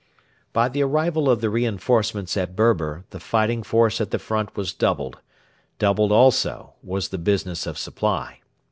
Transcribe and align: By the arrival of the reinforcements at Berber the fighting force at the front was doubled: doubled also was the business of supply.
By 0.51 0.67
the 0.67 0.81
arrival 0.81 1.29
of 1.29 1.41
the 1.41 1.51
reinforcements 1.51 2.35
at 2.35 2.55
Berber 2.55 3.05
the 3.11 3.19
fighting 3.19 3.61
force 3.61 4.01
at 4.01 4.09
the 4.09 4.17
front 4.17 4.55
was 4.57 4.73
doubled: 4.73 5.19
doubled 5.77 6.11
also 6.11 6.73
was 6.81 7.09
the 7.09 7.19
business 7.19 7.67
of 7.67 7.77
supply. 7.77 8.39